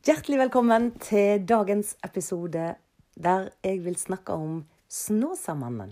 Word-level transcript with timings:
Hjertelig 0.00 0.38
velkommen 0.40 0.86
til 0.96 1.42
dagens 1.44 1.90
episode 2.06 2.70
der 3.20 3.50
jeg 3.60 3.82
vil 3.84 3.98
snakke 4.00 4.32
om 4.32 4.62
Snåsamannen. 4.88 5.90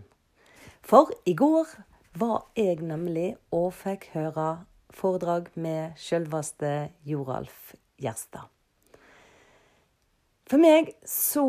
For 0.81 1.13
i 1.29 1.35
går 1.37 1.69
var 2.17 2.47
jeg 2.57 2.79
nemlig 2.89 3.35
og 3.53 3.75
fikk 3.77 4.07
høre 4.15 4.47
foredrag 4.97 5.51
med 5.61 6.01
sjølveste 6.01 6.73
Joralf 7.05 7.75
Gjerstad. 8.01 8.49
For 10.49 10.57
meg 10.57 10.95
så 11.05 11.45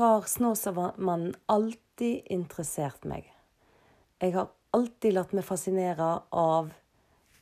har 0.00 0.24
Snåsamannen 0.24 1.36
alltid 1.44 2.24
interessert 2.32 3.04
meg. 3.04 3.28
Jeg 4.16 4.32
har 4.40 4.48
alltid 4.72 5.20
latt 5.20 5.36
meg 5.36 5.44
fascinere 5.44 6.22
av 6.32 6.72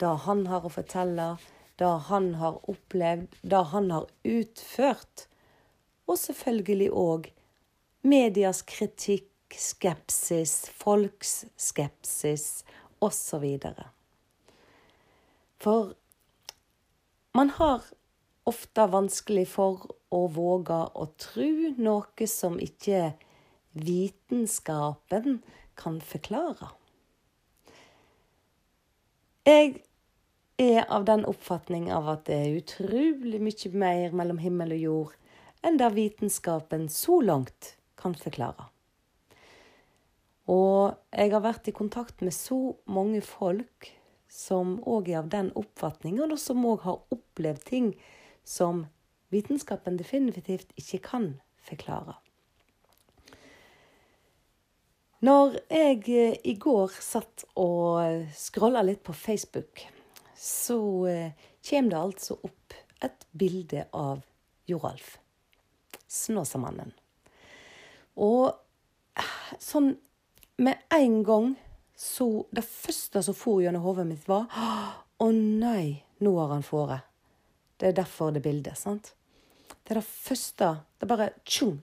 det 0.02 0.16
han 0.26 0.48
har 0.50 0.66
å 0.66 0.74
fortelle, 0.74 1.36
det 1.82 1.92
han 2.08 2.34
har 2.38 2.60
opplevd, 2.70 3.36
det 3.42 3.62
han 3.74 3.90
har 3.90 4.06
utført. 4.24 5.26
Og 6.06 6.18
selvfølgelig 6.18 6.90
òg 6.94 7.30
medias 8.06 8.62
kritikk, 8.66 9.28
skepsis, 9.52 10.70
folks 10.78 11.42
skepsis 11.60 12.46
osv. 13.02 13.44
For 15.62 15.92
man 17.36 17.52
har 17.58 17.84
ofte 18.48 18.86
vanskelig 18.90 19.46
for 19.52 19.86
å 20.12 20.22
våge 20.32 20.78
å 20.98 21.06
tro 21.20 21.50
noe 21.78 22.28
som 22.28 22.58
ikke 22.60 23.12
vitenskapen 23.72 25.40
kan 25.78 26.00
forklare. 26.04 26.72
Jeg 29.48 29.80
er 30.62 30.84
av 30.92 31.04
den 31.08 31.24
oppfatning 31.28 31.90
av 31.92 32.08
at 32.12 32.26
det 32.28 32.38
er 32.38 32.58
utrolig 32.60 33.40
mye 33.42 33.72
mer 33.84 34.14
mellom 34.16 34.38
himmel 34.42 34.76
og 34.76 34.84
jord 34.86 35.18
enn 35.66 35.78
det 35.78 35.90
vitenskapen 35.94 36.88
så 36.90 37.20
langt 37.22 37.74
kan 37.98 38.14
forklare. 38.18 38.68
Og 40.50 40.96
jeg 41.14 41.30
har 41.32 41.44
vært 41.44 41.68
i 41.70 41.76
kontakt 41.76 42.22
med 42.24 42.34
så 42.34 42.74
mange 42.90 43.22
folk 43.22 43.92
som 44.32 44.78
òg 44.88 45.12
er 45.12 45.20
av 45.20 45.30
den 45.30 45.52
oppfatningen, 45.58 46.32
og 46.32 46.40
som 46.40 46.64
òg 46.66 46.82
har 46.88 47.14
opplevd 47.14 47.62
ting 47.68 47.92
som 48.44 48.86
vitenskapen 49.32 49.98
definitivt 50.00 50.72
ikke 50.80 51.02
kan 51.04 51.28
forklare. 51.62 52.16
Når 55.22 55.60
jeg 55.70 56.00
eh, 56.10 56.38
i 56.50 56.56
går 56.58 56.96
satt 56.98 57.44
og 57.54 58.24
scrolla 58.34 58.82
litt 58.82 59.04
på 59.06 59.14
Facebook, 59.14 59.84
så 60.42 61.06
eh, 61.06 61.32
kommer 61.70 61.90
det 61.90 61.98
altså 61.98 62.34
opp 62.42 62.74
et 63.00 63.26
bilde 63.30 63.84
av 63.94 64.24
Joralf. 64.66 65.18
Snåsamannen. 66.06 66.90
Og 68.18 68.48
eh, 69.14 69.36
sånn 69.62 69.92
med 70.62 70.82
en 70.90 71.22
gang 71.22 71.54
så 71.96 72.46
Det 72.50 72.64
første 72.66 73.20
som 73.22 73.34
for 73.36 73.60
gjennom 73.62 73.84
hodet 73.84 74.04
mitt, 74.08 74.24
var 74.26 74.48
Å 75.22 75.28
nei, 75.30 76.02
nå 76.18 76.32
har 76.40 76.50
han 76.50 76.64
fåret. 76.66 77.06
Det 77.78 77.92
er 77.92 77.98
derfor 78.00 78.32
det 78.34 78.42
bildet, 78.42 78.74
sant? 78.78 79.12
Det 79.84 79.94
er 79.94 80.00
det 80.00 80.08
første 80.08 80.70
Det 80.98 81.06
er 81.06 81.12
bare 81.12 81.30
tjung, 81.44 81.76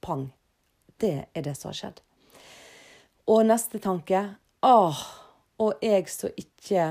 pang. 0.00 0.28
Det 1.02 1.26
er 1.26 1.42
det 1.42 1.56
som 1.58 1.72
har 1.72 1.80
skjedd. 1.80 2.00
Og 3.26 3.42
neste 3.50 3.82
tanke 3.82 4.22
Åh, 4.62 5.02
og 5.58 5.82
jeg 5.82 6.06
som 6.12 6.38
ikke 6.38 6.86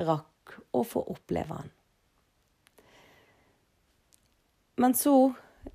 rakk 0.00 0.56
å 0.72 0.82
få 0.86 1.02
oppleve 1.12 1.58
han. 1.60 1.72
Men 4.80 4.94
så 4.98 5.32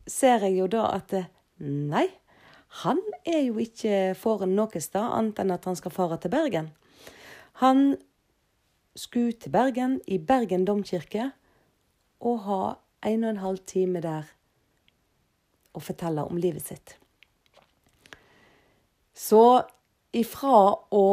ser 0.09 0.43
jeg 0.47 0.57
jo 0.57 0.67
da 0.71 0.87
at 0.97 1.13
nei, 1.61 2.07
han 2.83 2.99
er 3.23 3.45
jo 3.45 3.61
ikke 3.63 4.13
foran 4.19 4.55
noe 4.57 4.81
sted 4.83 5.01
annet 5.01 5.39
enn 5.41 5.53
at 5.55 5.67
han 5.69 5.77
skal 5.79 5.93
fare 5.95 6.17
til 6.21 6.33
Bergen. 6.33 6.71
Han 7.61 7.95
skulle 8.97 9.37
til 9.37 9.53
Bergen, 9.53 9.99
i 10.05 10.17
Bergen 10.17 10.65
domkirke, 10.67 11.31
og 12.19 12.39
ha 12.49 12.61
en 13.05 13.23
og 13.23 13.29
en 13.29 13.43
halv 13.43 13.61
time 13.69 14.01
der 14.01 14.33
og 15.77 15.83
fortelle 15.85 16.25
om 16.25 16.39
livet 16.41 16.65
sitt. 16.65 16.95
Så 19.13 19.61
ifra 20.13 20.57
å 20.93 21.05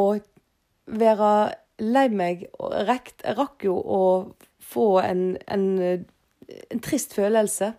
være 0.85 1.31
lei 1.81 2.07
meg 2.09 2.45
rekt, 2.87 3.23
Jeg 3.23 3.37
rakk 3.37 3.65
jo 3.67 3.75
å 3.75 4.01
få 4.63 4.99
en, 5.01 5.37
en, 5.47 5.65
en, 5.81 6.81
trist 6.81 7.13
følelse 7.13 7.73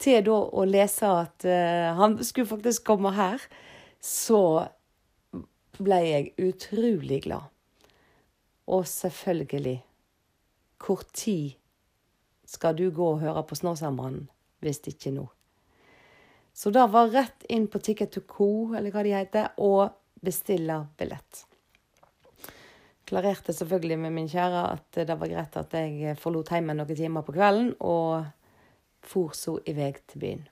til 0.00 0.24
da 0.26 0.36
å 0.36 0.64
lese 0.68 1.08
at 1.08 1.46
uh, 1.46 1.94
han 1.98 2.18
skulle 2.24 2.50
faktisk 2.50 2.84
komme 2.86 3.14
her. 3.14 3.42
Så 4.00 4.64
ble 5.78 6.00
jeg 6.04 6.32
utrolig 6.38 7.22
glad. 7.24 7.50
Og 8.66 8.86
selvfølgelig 8.88 9.82
Hvor 10.80 11.02
tid 11.12 11.56
skal 12.48 12.76
du 12.76 12.90
gå 12.90 13.06
og 13.14 13.20
høre 13.20 13.42
på 13.44 13.56
Snåsamannen 13.56 14.28
hvis 14.64 14.80
ikke 14.88 15.12
nå? 15.12 15.24
Så 16.54 16.70
da 16.70 16.86
var 16.86 17.10
rett 17.12 17.44
inn 17.48 17.66
på 17.68 17.80
Ticket 17.82 18.12
to 18.14 18.22
Co, 18.28 18.74
eller 18.76 18.92
hva 18.94 19.02
de 19.02 19.12
heter, 19.16 19.48
og 19.58 19.90
bestille 20.24 20.76
billett. 20.98 21.44
Klarerte 23.04 23.52
selvfølgelig 23.52 23.98
med 24.00 24.14
min 24.16 24.28
kjære 24.30 24.62
at 24.72 24.98
det 25.08 25.16
var 25.20 25.28
greit 25.28 25.56
at 25.60 25.74
jeg 25.76 26.16
forlot 26.20 26.52
hjemmet 26.54 26.78
noen 26.78 26.96
timer 26.96 27.24
på 27.26 27.34
kvelden, 27.36 27.74
og 27.84 28.24
for 29.04 29.34
så 29.36 29.58
i 29.68 29.74
vei 29.76 29.90
til 30.08 30.22
byen. 30.22 30.46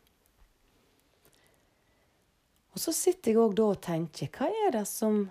Og 2.73 2.81
så 2.81 2.93
sitter 2.97 3.33
jeg 3.33 3.41
òg 3.41 3.55
da 3.57 3.71
og 3.73 3.81
tenker, 3.85 4.29
hva 4.33 4.51
er 4.67 4.77
det 4.79 4.87
som 4.89 5.25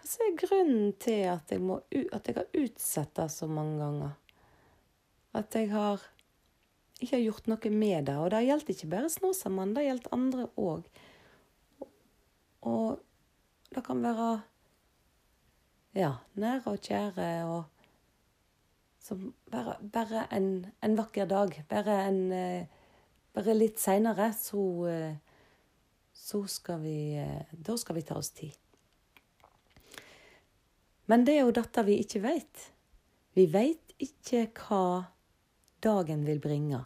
Hva 0.00 0.24
er 0.24 0.38
grunnen 0.40 0.94
til 0.98 1.26
at 1.28 1.52
jeg, 1.52 1.60
må, 1.60 1.76
at 2.12 2.26
jeg 2.26 2.38
har 2.38 2.56
utsatt 2.56 3.12
det 3.18 3.28
så 3.30 3.46
mange 3.46 3.76
ganger? 3.78 4.16
At 5.36 5.54
jeg 5.54 5.68
har 5.70 6.00
ikke 7.00 7.16
har 7.16 7.24
gjort 7.24 7.48
noe 7.48 7.72
med 7.72 8.08
det. 8.08 8.16
Og 8.20 8.30
det 8.32 8.42
gjaldt 8.44 8.72
ikke 8.74 8.90
bare 8.92 9.10
Snåsamannen, 9.12 9.74
det 9.76 9.86
gjaldt 9.86 10.10
andre 10.16 10.46
òg. 10.60 10.88
Og 12.68 13.00
det 13.72 13.84
kan 13.86 14.02
være 14.04 14.30
ja, 15.96 16.14
nære 16.38 16.72
og 16.72 16.80
kjære 16.84 17.28
og 17.50 17.64
som 19.00 19.32
bare, 19.50 19.76
bare 19.82 20.26
en, 20.36 20.66
en, 20.84 20.96
vakker 20.98 21.26
dag. 21.26 21.54
Bare, 21.68 21.96
en, 22.06 22.20
eh, 22.32 22.66
bare 23.34 23.56
litt 23.56 23.80
seinere 23.80 24.30
så, 24.36 24.64
eh, 24.86 25.16
så 26.14 26.44
skal 26.46 26.82
vi 26.84 27.16
eh, 27.18 27.48
Da 27.52 27.76
skal 27.80 27.96
vi 27.96 28.04
ta 28.06 28.18
oss 28.20 28.30
tid. 28.36 28.54
Men 31.10 31.24
det 31.26 31.38
er 31.38 31.48
jo 31.48 31.56
dette 31.56 31.82
vi 31.88 31.98
ikke 32.04 32.22
veit. 32.22 32.68
Vi 33.34 33.48
veit 33.50 33.96
ikke 33.98 34.46
hva 34.60 35.10
dagen 35.82 36.22
vil 36.28 36.38
bringe. 36.38 36.84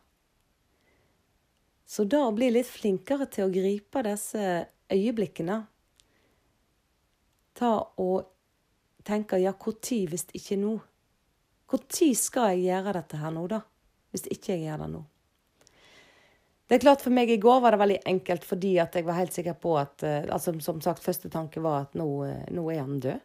Så 1.85 2.07
da 2.09 2.23
å 2.25 2.33
bli 2.35 2.49
litt 2.55 2.71
flinkere 2.71 3.27
til 3.29 3.47
å 3.47 3.53
gripe 3.53 4.01
disse 4.07 4.65
øyeblikkene 4.93 5.59
ta 7.55 7.75
og 8.01 8.34
tenke 9.07 9.41
ja, 9.43 9.53
når 9.53 10.11
hvis 10.11 10.27
ikke 10.35 10.59
nå? 10.61 10.75
Når 11.71 12.11
skal 12.19 12.55
jeg 12.55 12.69
gjøre 12.69 12.95
dette 12.99 13.19
her 13.19 13.35
nå, 13.35 13.47
da? 13.51 13.61
Hvis 14.15 14.29
ikke 14.31 14.55
jeg 14.55 14.67
gjør 14.69 14.85
det 14.85 14.91
nå. 14.93 15.05
Det 16.65 16.77
er 16.77 16.85
klart 16.85 17.03
For 17.05 17.13
meg 17.13 17.31
i 17.31 17.41
går 17.41 17.61
var 17.61 17.75
det 17.75 17.83
veldig 17.83 18.01
enkelt 18.09 18.45
fordi 18.49 18.77
at 18.81 18.95
jeg 18.97 19.05
var 19.05 19.19
helt 19.19 19.35
sikker 19.37 19.57
på 19.61 19.75
at 19.77 20.05
uh, 20.07 20.33
altså 20.33 20.55
Som 20.65 20.81
sagt, 20.81 21.05
første 21.05 21.29
tanke 21.29 21.61
var 21.61 21.89
at 21.89 21.97
nå, 21.99 22.09
uh, 22.25 22.45
nå 22.55 22.67
er 22.73 22.81
han 22.81 23.01
død. 23.05 23.21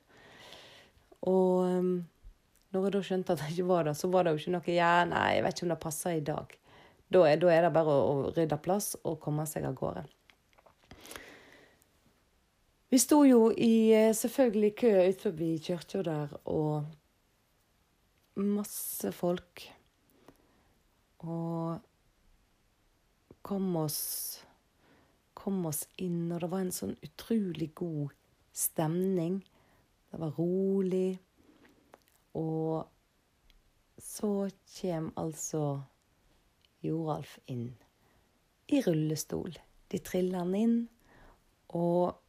Og 1.30 1.68
um, 1.68 1.94
når 2.74 2.86
jeg 2.86 2.94
da 2.96 3.04
skjønte 3.06 3.34
at 3.34 3.44
det 3.44 3.54
ikke 3.54 3.70
var 3.70 3.88
det, 3.88 3.96
så 3.98 4.10
var 4.12 4.26
det 4.26 4.34
jo 4.34 4.42
ikke 4.44 4.56
noe 4.58 4.76
Ja, 4.76 4.94
nei, 5.10 5.28
jeg 5.38 5.46
vet 5.46 5.58
ikke 5.58 5.68
om 5.68 5.74
det 5.74 5.84
passer 5.84 6.18
i 6.18 6.26
dag. 6.26 6.56
Da 7.10 7.26
er, 7.26 7.40
da 7.42 7.50
er 7.54 7.66
det 7.66 7.74
bare 7.74 7.96
å, 7.96 8.10
å 8.30 8.34
rydde 8.36 8.60
plass 8.62 8.94
og 9.02 9.18
komme 9.24 9.48
seg 9.50 9.66
av 9.66 9.78
gårde. 9.78 10.04
Vi 12.90 12.98
sto 12.98 13.22
jo 13.26 13.52
i 13.52 13.92
eh, 13.94 14.16
selvfølgelig 14.16 14.76
kø 14.76 14.94
utenfor 15.10 15.60
kirka 15.66 16.02
der, 16.02 16.34
og 16.46 16.86
masse 18.36 19.12
folk. 19.12 19.66
Og 21.20 21.80
kom 23.42 23.76
oss 23.76 24.00
kom 25.40 25.66
oss 25.70 25.86
inn, 26.04 26.32
og 26.32 26.42
det 26.44 26.50
var 26.52 26.66
en 26.66 26.76
sånn 26.76 26.96
utrolig 27.06 27.72
god 27.80 28.12
stemning. 28.56 29.40
Det 30.12 30.20
var 30.20 30.36
rolig. 30.38 31.20
Og 32.38 32.84
så 34.04 34.34
kjem 34.76 35.12
altså 35.20 35.64
Joralf 36.84 37.38
inn 37.52 37.72
i 38.70 38.82
rullestol. 38.86 39.56
De 39.90 40.02
triller 40.06 40.44
han 40.44 40.58
inn, 40.58 40.76
og 41.74 42.20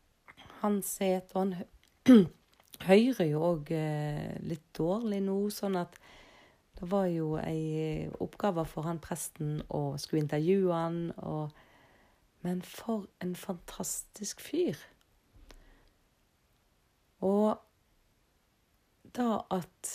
han 0.61 0.83
sitter 0.83 1.37
Og 1.37 1.55
han 1.55 2.27
hører 2.89 3.29
jo 3.29 3.43
òg 3.45 3.73
eh, 3.77 4.37
litt 4.45 4.69
dårlig 4.77 5.21
nå, 5.25 5.37
sånn 5.53 5.79
at 5.81 5.99
Det 6.79 6.89
var 6.89 7.09
jo 7.13 7.35
ei 7.41 8.09
oppgave 8.25 8.65
for 8.69 8.89
han 8.89 9.03
presten 9.05 9.59
å 9.69 9.99
skulle 10.01 10.23
intervjue 10.25 10.73
han, 10.73 11.03
og 11.19 11.51
Men 12.41 12.63
for 12.65 13.05
en 13.21 13.35
fantastisk 13.37 14.41
fyr. 14.41 14.79
Og 17.21 17.59
da 19.17 19.43
at 19.53 19.91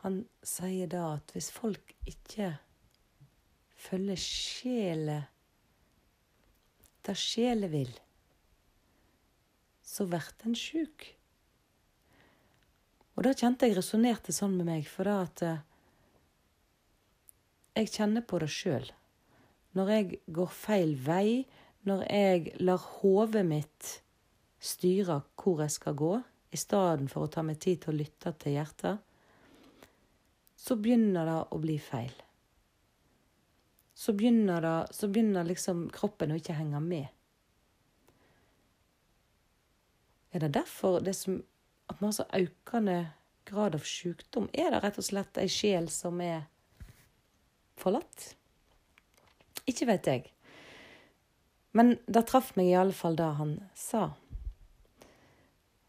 Han 0.00 0.22
sier 0.40 0.88
da 0.88 1.02
at 1.18 1.34
hvis 1.36 1.50
folk 1.52 1.92
ikke 2.08 2.54
følger 3.76 4.16
sjela 4.16 5.18
det 7.06 7.16
sjela 7.16 7.68
vil, 7.72 7.90
så 9.90 10.06
blir 10.06 10.30
en 10.46 10.54
sjuk. 10.54 11.08
Og 13.18 13.26
da 13.26 13.34
kjente 13.34 13.66
jeg 13.66 13.76
resonnerte 13.76 14.32
sånn 14.32 14.54
med 14.56 14.68
meg, 14.70 14.86
for 14.88 15.08
da 15.10 15.16
at 15.24 15.42
eh, 15.44 15.64
jeg 17.80 17.90
kjenner 17.96 18.24
på 18.24 18.38
det 18.42 18.50
sjøl. 18.54 18.86
Når 19.76 19.92
jeg 19.94 20.20
går 20.30 20.54
feil 20.54 20.94
vei, 21.04 21.42
når 21.86 22.06
jeg 22.06 22.54
lar 22.62 22.86
hodet 23.00 23.44
mitt 23.46 23.92
styre 24.60 25.20
hvor 25.40 25.62
jeg 25.64 25.74
skal 25.74 25.98
gå, 25.98 26.14
i 26.50 26.58
stedet 26.58 27.06
for 27.12 27.26
å 27.26 27.30
ta 27.30 27.44
meg 27.46 27.60
tid 27.62 27.82
til 27.82 27.92
å 27.92 27.98
lytte 28.00 28.32
til 28.40 28.56
hjertet, 28.56 28.98
så 30.60 30.76
begynner 30.76 31.28
det 31.28 31.38
å 31.54 31.60
bli 31.62 31.76
feil. 31.80 32.12
Så 33.94 34.14
begynner, 34.16 34.64
det, 34.64 34.96
så 34.96 35.08
begynner 35.12 35.46
liksom 35.46 35.88
kroppen 35.94 36.32
å 36.32 36.38
ikke 36.40 36.56
henge 36.56 36.80
med. 36.82 37.08
Er 40.32 40.44
det 40.44 40.54
derfor 40.54 41.00
det 41.00 41.14
som, 41.18 41.42
at 41.90 42.00
vi 42.00 42.06
har 42.06 42.12
så 42.12 42.26
økende 42.36 42.98
grad 43.44 43.74
av 43.74 43.86
sykdom? 43.86 44.48
Er 44.54 44.70
det 44.70 44.82
rett 44.84 45.00
og 45.00 45.06
slett 45.06 45.40
ei 45.42 45.48
sjel 45.50 45.88
som 45.90 46.20
er 46.22 46.44
forlatt? 47.80 48.34
Ikke 49.66 49.88
vet 49.90 50.06
jeg. 50.06 50.30
Men 51.74 51.96
det 52.06 52.26
traff 52.30 52.54
meg 52.58 52.70
i 52.70 52.78
alle 52.78 52.94
fall 52.94 53.18
det 53.18 53.30
han 53.38 53.56
sa. 53.78 54.10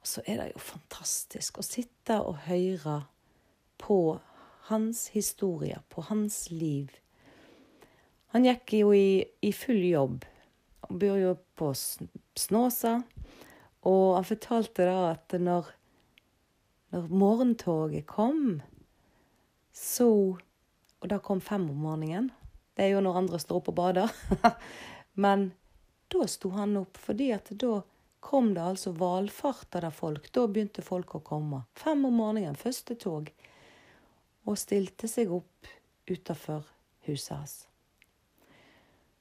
Og 0.01 0.09
så 0.09 0.23
er 0.25 0.41
det 0.41 0.49
jo 0.55 0.63
fantastisk 0.65 1.61
å 1.61 1.65
sitte 1.65 2.17
og 2.25 2.43
høre 2.47 3.03
på 3.81 4.17
hans 4.69 5.07
historie, 5.13 5.77
på 5.89 6.05
hans 6.09 6.47
liv. 6.53 6.89
Han 8.33 8.45
gikk 8.47 8.73
jo 8.77 8.93
i, 8.95 9.21
i 9.41 9.51
full 9.53 9.81
jobb. 9.85 10.25
Han 10.87 11.01
bor 11.01 11.17
jo 11.19 11.35
på 11.57 11.73
Snåsa. 11.75 13.01
Og 13.87 14.15
han 14.15 14.27
fortalte 14.27 14.85
da 14.85 14.97
at 15.11 15.33
når, 15.41 15.71
når 16.93 17.07
morgentoget 17.09 18.05
kom, 18.09 18.61
så 19.73 20.37
Og 21.01 21.09
da 21.09 21.17
kom 21.17 21.39
fem 21.41 21.63
om 21.65 21.77
morgenen. 21.81 22.27
Det 22.77 22.83
er 22.83 22.91
jo 22.91 22.99
når 23.01 23.15
andre 23.23 23.39
står 23.41 23.57
opp 23.57 23.69
og 23.71 23.75
bader. 23.79 24.11
Men 25.23 25.47
da 26.13 26.27
sto 26.29 26.51
han 26.53 26.75
opp, 26.77 26.99
fordi 27.01 27.31
at 27.33 27.49
da 27.57 27.79
kom 28.21 28.51
det 28.53 28.61
altså 28.61 28.93
valfarter 28.93 29.87
av 29.87 29.97
folk. 29.97 30.29
Da 30.29 30.45
begynte 30.45 30.85
folk 30.85 31.15
å 31.17 31.23
komme. 31.25 31.63
Fem 31.73 32.05
om 32.05 32.19
morgenen, 32.21 32.53
første 32.59 32.93
tog. 33.01 33.31
Og 34.45 34.59
stilte 34.61 35.09
seg 35.09 35.33
opp 35.33 35.71
utafor 36.05 36.69
huset 37.07 37.33
hans. 37.33 37.55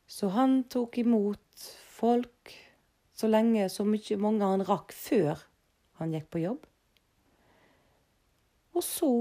Så 0.05 0.29
han 0.35 0.65
tok 0.69 0.99
imot 1.01 1.65
folk 1.97 2.53
så 3.21 3.29
lenge, 3.29 3.69
så 3.69 3.85
mye 3.85 4.19
mange 4.21 4.49
han 4.49 4.65
rakk 4.65 4.95
før 4.97 5.45
han 6.01 6.15
gikk 6.17 6.31
på 6.33 6.43
jobb. 6.45 6.67
Og 8.77 8.85
så, 8.87 9.13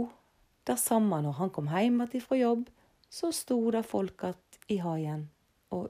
det 0.63 0.78
samme 0.80 1.19
når 1.25 1.40
han 1.42 1.51
kom 1.51 1.68
hjem 1.72 2.04
igjen 2.06 2.24
fra 2.24 2.38
jobb, 2.40 2.69
så 3.10 3.31
sto 3.34 3.60
det 3.72 3.84
folk 3.84 4.24
att 4.24 4.60
i 4.68 4.78
haien 4.78 5.30
og 5.69 5.90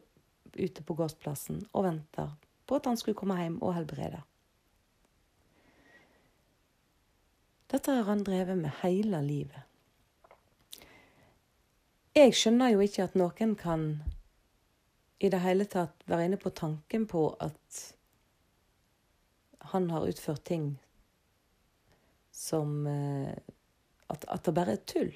ute 0.53 0.83
på 0.83 0.95
gårdsplassen 0.95 1.65
og 1.73 1.83
venta 1.83 2.29
på 2.65 2.77
at 2.79 2.85
han 2.87 2.97
skulle 2.97 3.17
komme 3.19 3.35
hjem 3.37 3.57
og 3.61 3.73
helbrede. 3.75 4.21
Dette 7.69 7.91
har 7.91 8.07
han 8.07 8.23
drevet 8.25 8.57
med 8.57 8.71
hele 8.81 9.21
livet. 9.21 9.65
Jeg 12.15 12.33
skjønner 12.33 12.73
jo 12.73 12.81
ikke 12.81 13.05
at 13.05 13.19
noen 13.19 13.53
kan 13.59 13.83
i 15.19 15.29
det 15.29 15.43
hele 15.43 15.67
tatt 15.69 16.07
være 16.09 16.29
inne 16.29 16.39
på 16.41 16.49
tanken 16.55 17.05
på 17.07 17.27
at 17.43 17.81
han 19.59 19.89
har 19.91 20.07
utført 20.07 20.43
ting 20.47 20.71
som 22.31 22.87
eh, 22.87 23.33
at, 24.09 24.25
at 24.25 24.45
det 24.45 24.53
bare 24.55 24.75
er 24.77 24.85
tull. 24.89 25.11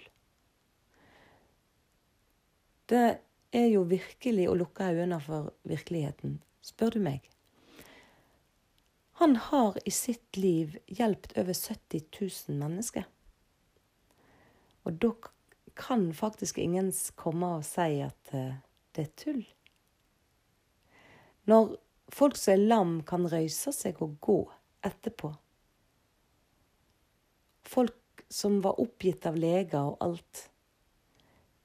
Det 2.90 3.06
er 3.54 3.70
jo 3.72 3.86
virkelig 3.88 4.50
å 4.50 4.58
lukke 4.60 4.90
øynene 4.92 5.20
for 5.24 5.54
virkeligheten, 5.70 6.42
spør 6.62 6.98
du 6.98 7.00
meg. 7.06 7.30
Han 9.22 9.38
har 9.50 9.78
i 9.86 9.94
sitt 9.94 10.38
liv 10.38 10.76
hjulpet 10.90 11.38
over 11.40 11.56
70 11.56 12.10
000 12.20 12.60
mennesker. 12.60 13.06
Og 14.84 14.98
da 15.00 15.14
kan 15.80 16.10
faktisk 16.14 16.58
ingen 16.58 16.92
komme 17.16 17.56
og 17.60 17.66
si 17.66 18.02
at 18.04 18.34
eh, 18.36 18.60
det 18.94 19.08
er 19.08 19.14
tull. 19.18 19.44
Når 21.50 21.76
folk 22.12 22.38
som 22.38 22.54
er 22.54 22.66
lam, 22.68 22.98
kan 23.08 23.28
røyse 23.30 23.74
seg 23.76 24.02
og 24.04 24.18
gå 24.24 24.40
etterpå. 24.84 25.32
Folk 27.64 28.26
som 28.34 28.60
var 28.62 28.82
oppgitt 28.82 29.26
av 29.30 29.38
leger 29.40 29.94
og 29.94 29.98
alt. 30.04 30.48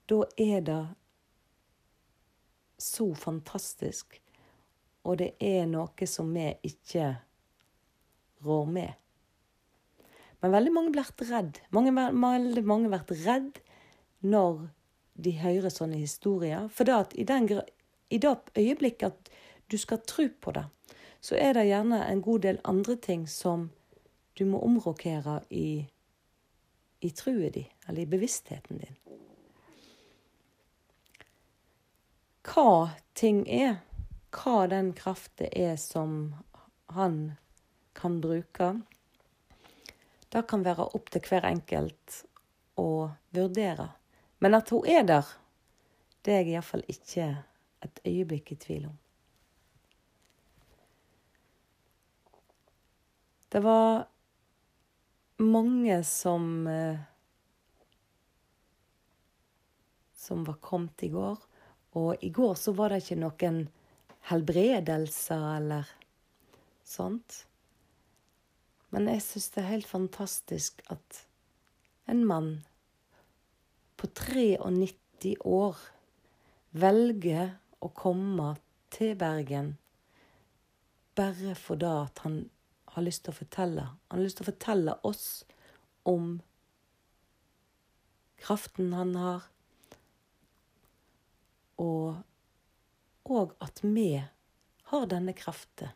Da 0.08 0.22
er 0.40 0.62
det 0.64 0.82
så 2.78 3.08
fantastisk, 3.18 4.20
og 5.02 5.18
det 5.20 5.32
er 5.42 5.66
noe 5.66 6.08
som 6.08 6.30
vi 6.34 6.46
ikke 6.68 7.10
rår 8.46 8.66
med. 8.70 8.94
Men 10.38 10.54
veldig 10.54 10.72
mange 10.72 10.94
blir 10.94 11.30
redd. 11.32 11.58
Mange, 11.74 11.92
veldig 11.92 12.64
mange 12.66 12.90
blir 12.92 13.24
redd 13.26 13.58
når 14.22 14.68
de 15.18 15.34
hører 15.40 15.74
sånne 15.74 15.98
historier. 15.98 16.68
For 16.70 16.86
i, 16.86 17.24
den, 17.26 17.48
i 18.08 18.20
det 18.22 18.34
øyeblikket 18.54 19.08
at 19.10 19.32
du 19.68 19.78
skal 19.78 20.00
tro 20.00 20.28
på 20.40 20.52
det, 20.56 20.64
så 21.20 21.36
er 21.36 21.54
det 21.54 21.68
gjerne 21.68 22.00
en 22.06 22.22
god 22.22 22.40
del 22.46 22.60
andre 22.64 22.96
ting 22.96 23.26
som 23.28 23.70
du 24.38 24.44
må 24.46 24.60
omrokere 24.64 25.40
i, 25.50 25.88
i 27.00 27.10
trua 27.10 27.50
di, 27.50 27.64
eller 27.86 28.02
i 28.02 28.10
bevisstheten 28.10 28.78
din. 28.78 28.96
Hva 32.48 32.94
ting 33.18 33.42
er, 33.50 33.80
hva 34.32 34.68
den 34.70 34.92
kraften 34.96 35.50
er 35.52 35.76
som 35.76 36.34
han 36.94 37.36
kan 37.98 38.20
bruke. 38.20 38.70
Det 40.28 40.44
kan 40.48 40.64
være 40.64 40.86
opp 40.94 41.10
til 41.12 41.24
hver 41.28 41.48
enkelt 41.48 42.22
å 42.78 43.10
vurdere. 43.34 43.90
Men 44.38 44.54
at 44.54 44.70
hun 44.70 44.86
er 44.86 45.04
der, 45.08 45.26
det 46.22 46.34
er 46.34 46.40
jeg 46.44 46.54
iallfall 46.54 46.84
ikke 46.88 47.28
et 47.84 48.00
øyeblikk 48.06 48.52
i 48.54 48.60
tvil 48.62 48.88
om. 48.92 48.96
Det 53.48 53.60
var 53.64 54.06
mange 55.36 56.04
som 56.04 56.66
eh, 56.66 56.98
Som 60.12 60.44
var 60.44 60.58
kommet 60.60 61.02
i 61.02 61.08
går. 61.08 61.38
Og 61.96 62.24
i 62.24 62.28
går 62.28 62.54
så 62.54 62.74
var 62.76 62.92
det 62.92 62.98
ikke 63.00 63.16
noen 63.22 63.62
helbredelser 64.28 65.44
eller 65.56 65.88
sånt. 66.84 67.46
Men 68.92 69.08
jeg 69.08 69.24
syns 69.24 69.48
det 69.54 69.62
er 69.62 69.70
helt 69.70 69.88
fantastisk 69.88 70.82
at 70.92 71.22
en 72.12 72.26
mann 72.28 72.50
på 73.96 74.10
93 74.12 75.34
år 75.48 75.80
velger 76.76 77.56
å 77.80 77.88
komme 77.96 78.52
til 78.92 79.16
Bergen 79.16 79.76
bare 81.18 81.56
fordi 81.58 81.94
han 82.22 82.38
har 82.98 83.06
lyst 83.06 83.24
til 83.26 83.34
å 83.34 83.38
fortelle. 83.38 83.84
Han 84.08 84.18
har 84.18 84.24
lyst 84.24 84.40
til 84.40 84.46
å 84.46 84.50
fortelle 84.50 84.96
oss 85.08 85.26
om 86.08 86.38
kraften 88.38 88.92
han 88.94 89.14
har, 89.18 89.46
og, 91.78 92.22
og 93.28 93.54
at 93.62 93.82
vi 93.84 94.10
har 94.90 95.08
denne 95.10 95.34
kraften. 95.36 95.94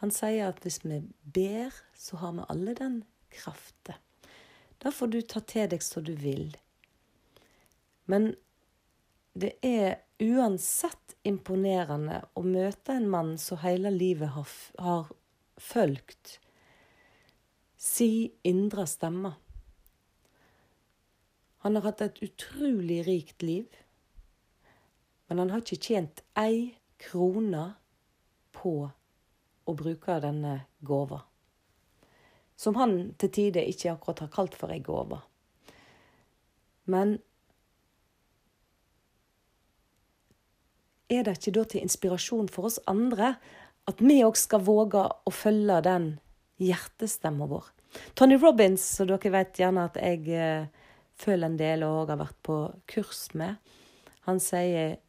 Han 0.00 0.12
sier 0.12 0.50
at 0.50 0.60
hvis 0.64 0.82
vi 0.84 1.00
ber, 1.36 1.72
så 1.96 2.20
har 2.20 2.34
vi 2.36 2.48
alle 2.52 2.74
den 2.76 3.02
kraften. 3.32 4.00
Da 4.78 4.92
får 4.92 5.12
du 5.12 5.20
ta 5.22 5.40
til 5.40 5.68
deg 5.72 5.84
som 5.84 6.04
du 6.04 6.12
vil. 6.20 6.50
Men 8.04 8.34
det 9.32 9.54
er 9.64 10.02
uansett 10.22 11.16
imponerende 11.26 12.20
å 12.36 12.44
møte 12.44 12.94
en 12.94 13.08
mann 13.10 13.32
som 13.40 13.62
hele 13.64 13.90
livet 13.94 14.34
har, 14.36 14.50
har 14.78 15.08
fulgt 15.60 16.38
si 17.84 18.32
indre 18.42 18.86
stemme. 18.86 19.34
Han 21.64 21.76
har 21.76 21.82
hatt 21.88 22.00
et 22.04 22.22
utrolig 22.24 23.02
rikt 23.06 23.42
liv. 23.42 23.68
Men 25.26 25.38
han 25.38 25.52
har 25.52 25.64
ikke 25.64 25.80
tjent 25.80 26.22
ei 26.40 26.74
krone 27.00 27.66
på 28.56 28.74
å 29.64 29.74
bruke 29.76 30.16
denne 30.20 30.58
gåva. 30.80 31.22
Som 32.56 32.76
han 32.80 33.14
til 33.20 33.32
tider 33.32 33.68
ikke 33.68 33.94
akkurat 33.94 34.24
har 34.24 34.32
kalt 34.32 34.56
for 34.56 34.72
ei 34.72 34.80
gåve. 34.84 35.20
Men 36.84 37.16
er 41.08 41.24
det 41.24 41.38
ikke 41.38 41.56
da 41.56 41.64
til 41.68 41.84
inspirasjon 41.84 42.48
for 42.52 42.68
oss 42.68 42.80
andre 42.88 43.34
at 43.90 44.00
vi 44.00 44.22
òg 44.24 44.36
skal 44.40 44.64
våge 44.64 45.02
å 45.04 45.32
følge 45.34 45.80
den 45.84 46.08
hjertestemma 46.62 47.48
vår? 47.50 47.70
Tony 48.18 48.38
Robins, 48.40 48.82
som 48.96 49.08
dere 49.08 49.32
vet 49.34 49.60
gjerne 49.60 49.86
at 49.88 49.98
jeg 50.00 50.26
eh, 50.34 50.66
føler 51.20 51.50
en 51.50 51.58
del 51.60 51.84
og 51.86 52.10
har 52.10 52.20
vært 52.20 52.40
på 52.46 52.58
kurs 52.90 53.28
med, 53.38 53.60
han 54.24 54.40
sier 54.40 55.00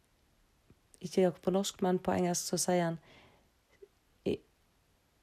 Ikke 1.05 1.29
på 1.44 1.51
norsk, 1.53 1.82
men 1.86 2.00
på 2.01 2.12
engelsk 2.15 2.50
så 2.50 2.58
sier 2.58 2.84
han 2.84 3.00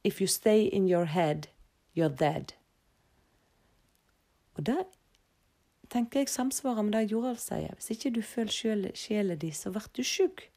If 0.05 0.21
you 0.21 0.27
stay 0.27 0.65
in 0.65 0.89
your 0.89 1.05
head, 1.05 1.49
you're 1.95 2.09
dead. 2.09 2.55
Og 4.55 4.67
det 4.67 4.85
tenker 5.91 6.21
jeg 6.21 6.29
samsvarer 6.29 6.83
med 6.83 6.93
det 6.97 7.13
Joralf 7.13 7.41
sier. 7.41 7.75
Hvis 7.77 7.93
ikke 7.95 8.11
du 8.17 8.23
føler 8.23 8.95
sjela 8.97 9.37
di, 9.37 9.53
så 9.53 9.71
blir 9.71 9.87
du 9.97 10.03
sjuk. 10.03 10.49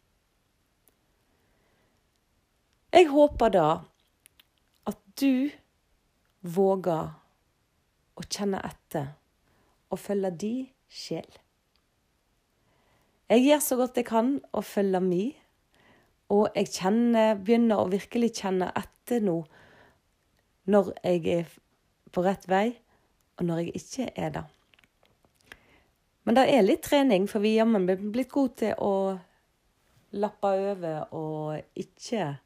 Jeg 2.95 3.09
håper 3.11 3.49
da 3.51 3.69
at 4.87 4.99
du 5.19 5.49
våger 6.47 7.09
å 8.15 8.23
kjenne 8.23 8.61
etter 8.63 9.09
og 9.91 9.99
følge 9.99 10.29
di 10.39 10.51
sjel. 10.87 11.27
Jeg 13.27 13.43
gjør 13.43 13.63
så 13.65 13.77
godt 13.81 13.99
jeg 13.99 14.07
kan 14.07 14.29
å 14.55 14.63
følge 14.63 15.01
mi, 15.03 15.25
og 16.31 16.55
jeg 16.55 16.71
kjenner, 16.71 17.35
begynner 17.35 17.83
å 17.83 17.89
virkelig 17.91 18.31
kjenne 18.39 18.71
etter 18.79 19.19
nå 19.27 19.41
når 20.71 20.93
jeg 21.01 21.27
er 21.33 21.51
på 22.15 22.23
rett 22.23 22.47
vei, 22.47 22.69
og 23.35 23.49
når 23.49 23.65
jeg 23.65 23.75
ikke 23.81 24.07
er 24.15 24.33
det. 24.37 24.45
Men 26.23 26.39
det 26.39 26.47
er 26.47 26.63
litt 26.63 26.87
trening, 26.87 27.27
for 27.27 27.43
vi 27.43 27.57
er 27.59 27.67
blitt 27.99 28.31
gode 28.31 28.55
til 28.63 28.73
å 28.79 28.95
lappe 30.15 30.55
over 30.71 31.11
og 31.11 31.59
ikke 31.75 32.37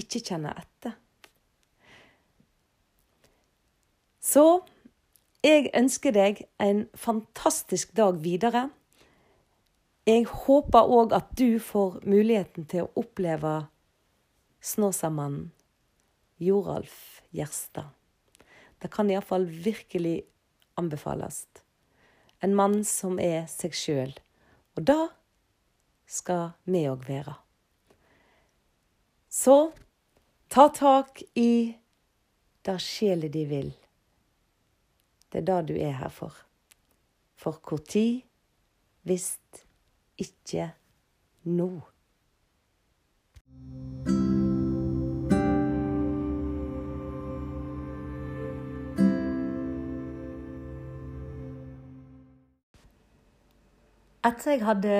ikke 0.00 0.22
kjenner 0.30 0.58
etter. 0.62 0.96
Så 4.28 4.44
jeg 5.44 5.70
ønsker 5.76 6.12
deg 6.12 6.42
en 6.60 6.86
fantastisk 6.98 7.94
dag 7.96 8.18
videre. 8.24 8.68
Jeg 10.08 10.26
håper 10.28 10.90
òg 10.98 11.14
at 11.16 11.30
du 11.38 11.60
får 11.62 12.00
muligheten 12.08 12.66
til 12.68 12.86
å 12.86 13.04
oppleve 13.04 13.54
Snåsamannen 14.64 15.50
Joralf 16.42 17.22
Gjerstad. 17.34 17.88
Det 18.78 18.90
kan 18.94 19.10
iallfall 19.10 19.46
virkelig 19.46 20.22
anbefales. 20.78 21.46
En 22.42 22.54
mann 22.54 22.84
som 22.86 23.18
er 23.18 23.46
seg 23.50 23.74
sjøl. 23.74 24.12
Og 24.78 24.84
det 24.86 25.00
skal 26.06 26.52
vi 26.70 26.84
òg 26.90 27.02
være. 27.08 27.34
Så 29.28 29.72
Ta 30.48 30.68
tak 30.68 31.22
i 31.34 31.76
der 32.64 32.78
sjelen 32.80 33.32
de 33.32 33.44
vil. 33.44 33.68
Det 35.32 35.42
er 35.42 35.44
det 35.44 35.68
du 35.68 35.74
er 35.76 35.92
her 35.92 36.08
for. 36.08 36.32
For 37.36 37.60
hvor 37.68 37.76
tid, 37.84 38.22
hvis 39.04 39.36
ikke 40.16 40.70
nå. 41.44 41.68
Etter 54.24 54.56
jeg 54.56 54.64
hadde 54.64 54.96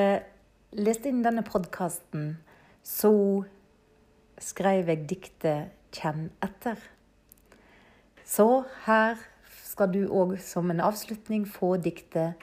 lest 0.77 1.09
inn 1.09 1.25
denne 1.25 1.43
podkasten, 1.45 2.35
så 2.85 3.11
skrev 4.41 4.89
jeg 4.89 5.09
diktet 5.09 5.71
'Kjenn 5.93 6.31
etter'. 6.43 6.83
Så 8.25 8.65
her 8.85 9.17
skal 9.65 9.93
du 9.93 10.09
òg 10.09 10.39
som 10.41 10.71
en 10.71 10.81
avslutning 10.81 11.47
få 11.49 11.77
diktet 11.77 12.35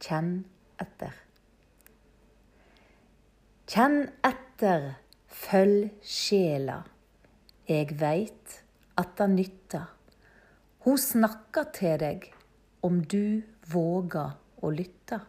'Kjenn 0.00 0.44
etter'. 0.80 1.12
Kjenn 3.68 4.10
etter, 4.24 4.94
følg 5.26 5.90
sjela. 6.02 6.82
Eg 7.68 7.94
veit 8.00 8.64
at 9.00 9.14
det 9.18 9.30
nytter. 9.30 9.86
Hun 10.84 10.98
snakker 11.00 11.70
til 11.72 11.98
deg 11.98 12.26
om 12.84 13.00
du 13.04 13.42
våger 13.72 14.34
å 14.60 14.70
lytte. 14.70 15.20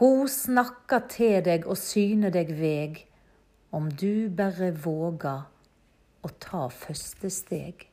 Hun 0.00 0.28
snakker 0.28 1.04
til 1.12 1.42
deg 1.44 1.68
og 1.68 1.76
syner 1.78 2.32
deg 2.34 2.54
veg 2.58 3.04
om 3.74 3.88
du 3.90 4.28
bare 4.30 4.70
våger 4.84 5.48
å 6.24 6.30
ta 6.40 6.68
første 6.72 7.30
steg. 7.32 7.88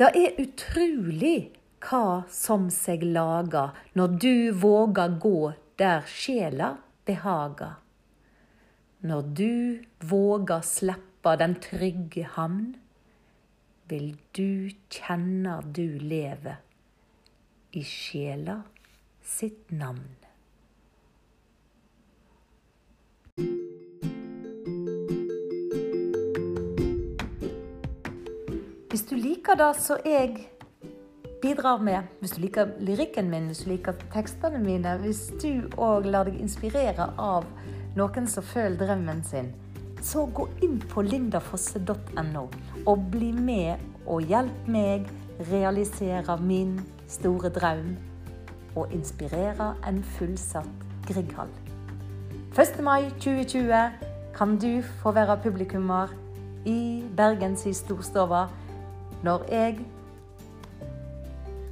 Det 0.00 0.08
er 0.18 0.38
utrolig 0.40 1.52
hva 1.84 2.22
som 2.32 2.70
seg 2.72 3.04
lager 3.04 3.76
når 3.98 4.16
du 4.24 4.34
våger 4.64 5.18
gå 5.22 5.38
der 5.82 6.06
sjela 6.08 6.76
behager. 7.06 7.76
Når 9.02 9.28
du 9.42 9.54
våger 10.00 10.64
slippe 10.66 11.36
den 11.38 11.58
trygge 11.60 12.24
hamn, 12.36 12.76
vil 13.90 14.14
du 14.32 14.70
kjenne 14.88 15.58
du 15.76 15.98
lever 16.00 16.62
i 17.76 17.82
sjela 17.84 18.62
sitt 19.22 19.70
navn. 19.74 20.21
Hvis 28.92 29.06
du 29.08 29.14
liker 29.16 29.56
det 29.56 29.70
som 29.80 30.02
jeg 30.04 30.34
bidrar 31.40 31.80
med, 31.80 32.10
hvis 32.20 32.34
du 32.36 32.42
liker 32.42 32.74
lyrikken 32.76 33.30
min, 33.32 33.46
hvis 33.48 33.62
du 33.64 33.70
liker 33.70 33.96
tekstene 34.12 34.60
mine, 34.60 34.98
hvis 35.00 35.30
du 35.40 35.64
òg 35.80 36.10
lar 36.12 36.28
deg 36.28 36.36
inspirere 36.36 37.06
av 37.16 37.48
noen 37.96 38.28
som 38.28 38.44
føler 38.44 38.76
drømmen 38.82 39.24
sin, 39.24 39.48
så 40.04 40.26
gå 40.36 40.44
inn 40.60 40.76
på 40.92 41.06
lindafosse.no 41.08 42.44
og 42.84 43.10
bli 43.16 43.32
med 43.32 43.80
og 44.04 44.28
hjelp 44.28 44.72
meg 44.76 45.08
realisere 45.48 46.36
min 46.44 46.76
store 47.08 47.48
drøm 47.48 47.94
og 48.76 48.92
inspirere 48.92 49.72
en 49.88 50.04
fullsatt 50.18 50.90
Grieghall. 51.08 51.71
1. 52.52 52.82
mai 52.82 53.08
2020 53.10 53.72
kan 54.36 54.58
du 54.58 54.82
få 54.82 55.10
være 55.10 55.38
publikummer 55.42 56.08
i 56.64 57.02
Bergens 57.16 57.64
Storstova 57.76 58.46
når 59.22 59.44
jeg 59.48 59.78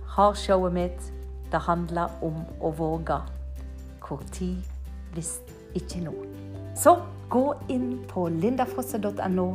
har 0.08 0.34
showet 0.34 0.72
mitt. 0.72 1.12
Det 1.52 1.60
handler 1.60 2.08
om 2.22 2.40
å 2.60 2.70
våge. 2.72 3.20
Hvor 4.00 4.24
tid, 4.32 4.56
hvis 5.12 5.36
ikke 5.74 6.00
nå. 6.00 6.16
Så 6.72 6.96
gå 7.28 7.44
inn 7.68 7.98
på 8.08 8.28
lindafrosse.no 8.32 9.48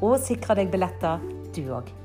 og 0.00 0.18
sikre 0.24 0.62
deg 0.62 0.72
billetter, 0.72 1.20
du 1.52 1.66
òg. 1.76 1.99